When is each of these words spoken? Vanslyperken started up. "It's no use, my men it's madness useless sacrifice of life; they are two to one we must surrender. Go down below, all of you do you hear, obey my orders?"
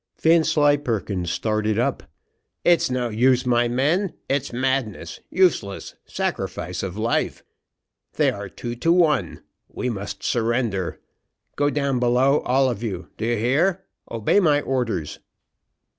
Vanslyperken 0.19 1.27
started 1.27 1.77
up. 1.77 2.01
"It's 2.65 2.89
no 2.89 3.09
use, 3.09 3.45
my 3.45 3.67
men 3.67 4.15
it's 4.27 4.51
madness 4.51 5.19
useless 5.29 5.93
sacrifice 6.07 6.81
of 6.81 6.97
life; 6.97 7.43
they 8.13 8.31
are 8.31 8.49
two 8.49 8.73
to 8.77 8.91
one 8.91 9.43
we 9.67 9.91
must 9.91 10.23
surrender. 10.23 10.99
Go 11.55 11.69
down 11.69 11.99
below, 11.99 12.39
all 12.39 12.67
of 12.67 12.81
you 12.81 13.09
do 13.17 13.27
you 13.27 13.37
hear, 13.37 13.85
obey 14.09 14.39
my 14.39 14.61
orders?" 14.61 15.19